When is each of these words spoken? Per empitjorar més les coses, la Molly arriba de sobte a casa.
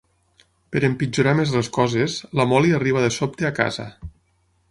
Per 0.75 0.79
empitjorar 0.87 1.33
més 1.39 1.51
les 1.57 1.69
coses, 1.75 2.17
la 2.41 2.47
Molly 2.53 2.73
arriba 2.79 3.03
de 3.05 3.13
sobte 3.19 3.49
a 3.51 3.55
casa. 3.63 3.87